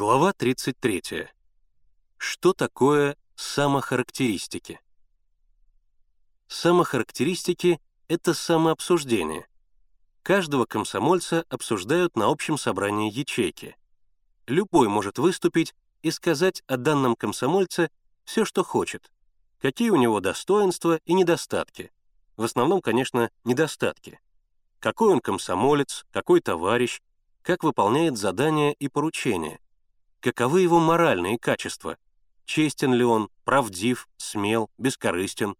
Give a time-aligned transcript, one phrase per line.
[0.00, 1.26] Глава 33.
[2.18, 4.80] Что такое самохарактеристики?
[6.46, 9.48] Самохарактеристики— это самообсуждение.
[10.22, 13.76] Каждого комсомольца обсуждают на общем собрании ячейки.
[14.46, 17.90] Любой может выступить и сказать о данном комсомольце
[18.22, 19.10] все, что хочет,
[19.60, 21.90] какие у него достоинства и недостатки.
[22.36, 24.20] В основном, конечно, недостатки.
[24.78, 27.00] Какой он комсомолец, какой товарищ,
[27.42, 29.58] как выполняет задания и поручения—
[30.20, 31.96] каковы его моральные качества,
[32.44, 35.56] честен ли он, правдив, смел, бескорыстен.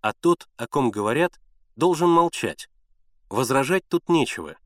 [0.00, 1.40] А тот, о ком говорят,
[1.76, 2.68] должен молчать.
[3.28, 4.56] Возражать тут нечего.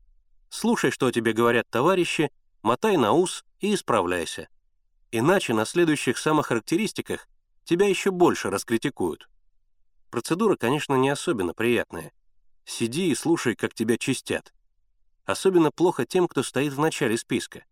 [0.49, 2.31] Слушай, что тебе говорят товарищи,
[2.61, 4.47] мотай на ус и исправляйся.
[5.11, 7.27] Иначе на следующих самохарактеристиках
[7.63, 9.29] тебя еще больше раскритикуют.
[10.09, 12.13] Процедура, конечно, не особенно приятная.
[12.63, 14.53] Сиди и слушай, как тебя чистят.
[15.25, 17.63] Особенно плохо тем, кто стоит в начале списка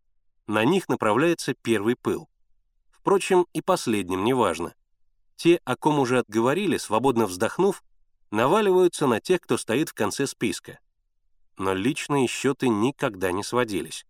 [0.47, 2.29] на них направляется первый пыл.
[2.91, 4.73] Впрочем, и последним неважно.
[5.35, 7.83] Те, о ком уже отговорили, свободно вздохнув,
[8.31, 10.79] наваливаются на тех, кто стоит в конце списка.
[11.57, 14.05] Но личные счеты никогда не сводились.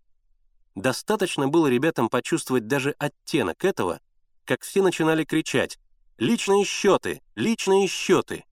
[0.76, 4.00] Достаточно было ребятам почувствовать даже оттенок этого,
[4.46, 5.80] как все начинали кричать
[6.18, 7.22] «Личные счеты!
[7.36, 8.46] Личные счеты!».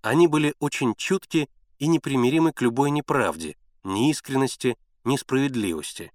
[0.00, 6.12] Они были очень чутки и непримиримы к любой неправде, неискренности, несправедливости.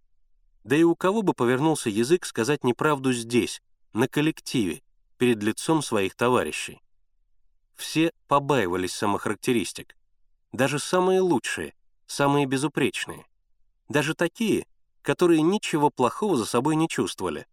[0.68, 3.62] Да и у кого бы повернулся язык сказать неправду здесь,
[3.94, 4.82] на коллективе,
[5.18, 6.84] перед лицом своих товарищей?
[7.76, 9.96] Все побаивались самохарактеристик.
[10.52, 11.74] Даже самые лучшие,
[12.06, 13.26] самые безупречные.
[13.88, 14.68] Даже такие,
[15.04, 17.48] которые ничего плохого за собой не чувствовали.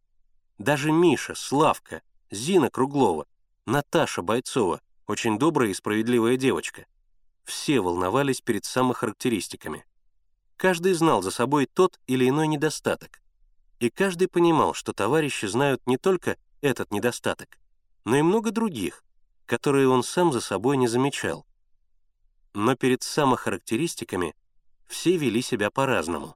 [0.59, 3.29] Даже Миша, Славка, Зина Круглова,
[3.65, 6.85] Наташа Бойцова, очень добрая и справедливая девочка.
[7.45, 9.85] Все волновались перед самохарактеристиками.
[10.65, 13.21] Каждый знал за собой тот или иной недостаток.
[13.81, 17.59] И каждый понимал, что товарищи знают не только этот недостаток,
[18.07, 19.05] но и много других,
[19.45, 21.45] которые он сам за собой не замечал.
[22.55, 24.35] Но перед самохарактеристиками
[24.87, 26.35] все вели себя по-разному.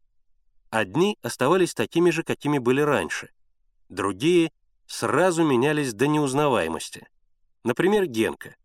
[0.68, 3.30] Одни оставались такими же, какими были раньше,
[3.88, 4.52] другие
[4.86, 7.08] сразу менялись до неузнаваемости.
[7.64, 8.56] Например, Генка.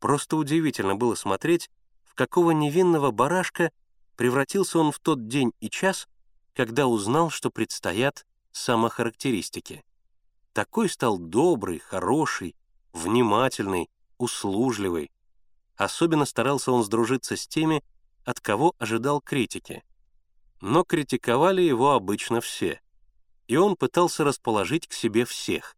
[0.00, 1.70] Просто удивительно было смотреть,
[2.02, 3.70] в какого невинного барашка
[4.16, 6.08] превратился он в тот день и час,
[6.54, 9.84] когда узнал, что предстоят самохарактеристики.
[10.52, 12.56] Такой стал добрый, хороший,
[12.92, 15.10] внимательный, услужливый.
[15.76, 17.84] Особенно старался он сдружиться с теми,
[18.24, 19.84] от кого ожидал критики.
[20.60, 22.80] Но критиковали его обычно все,
[23.46, 25.76] и он пытался расположить к себе всех.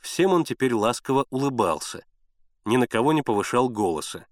[0.00, 2.04] Всем он теперь ласково улыбался,
[2.64, 4.26] ни на кого не повышал голоса.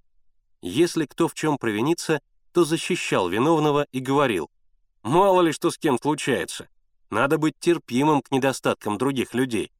[0.63, 2.23] Если кто в чем провинится,
[2.57, 4.51] то защищал виновного и говорил,
[5.03, 6.71] «Мало ли что с кем случается,
[7.11, 9.71] надо быть терпимым к недостаткам других людей».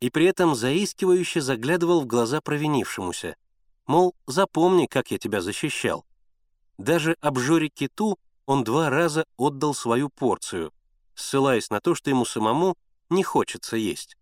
[0.00, 3.36] И при этом заискивающе заглядывал в глаза провинившемуся,
[3.86, 6.04] мол, запомни, как я тебя защищал.
[6.76, 10.72] Даже обжоре киту он два раза отдал свою порцию,
[11.14, 12.74] ссылаясь на то, что ему самому
[13.10, 14.16] не хочется есть.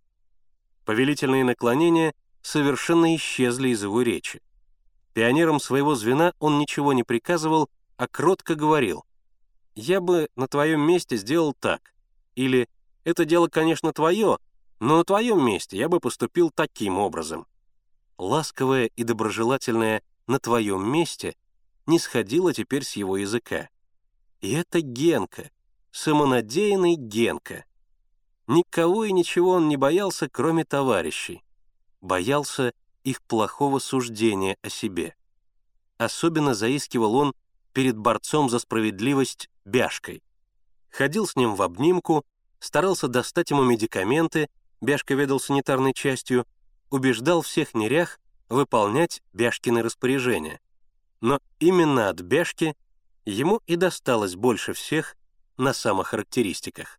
[0.85, 4.43] Повелительные наклонения совершенно исчезли из его речи.
[5.15, 9.05] Пионерам своего звена он ничего не приказывал а кротко говорил,
[9.75, 11.95] «Я бы на твоем месте сделал так»,
[12.35, 12.69] или
[13.05, 14.39] «Это дело, конечно, твое,
[14.81, 17.47] но на твоем месте я бы поступил таким образом».
[18.19, 21.37] Ласковое и доброжелательное «на твоем месте»
[21.87, 23.69] не сходило теперь с его языка.
[24.41, 25.51] И это Генка,
[25.93, 27.65] самонадеянный Генка.
[28.47, 31.43] Никого и ничего он не боялся, кроме товарищей.
[32.01, 32.73] Боялся
[33.05, 35.15] их плохого суждения о себе.
[35.97, 37.35] Особенно заискивал он
[37.77, 40.23] перед борцом за справедливость Бяшкой.
[40.89, 42.25] Ходил с ним в обнимку,
[42.59, 44.49] старался достать ему медикаменты,
[44.81, 46.47] Бяшка ведал санитарной частью,
[46.89, 50.59] убеждал всех нерях выполнять Бяшкины распоряжения.
[51.21, 52.75] Но именно от Бяшки
[53.27, 55.15] ему и досталось больше всех
[55.59, 56.99] на самохарактеристиках.